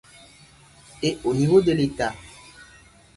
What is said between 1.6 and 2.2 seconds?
de l’État?